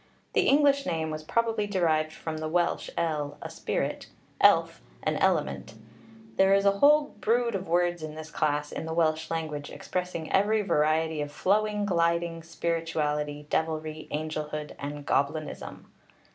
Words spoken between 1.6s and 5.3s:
derived from the Welsh el, a spirit, elf, an